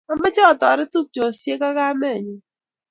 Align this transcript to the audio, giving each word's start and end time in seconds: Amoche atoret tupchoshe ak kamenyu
Amoche 0.11 0.41
atoret 0.51 0.89
tupchoshe 0.93 1.51
ak 1.55 1.63
kamenyu 1.77 2.37